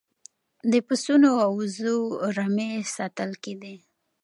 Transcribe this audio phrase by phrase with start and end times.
[0.71, 1.97] د پسونو او وزو
[2.37, 3.75] رمې ساتل کیدې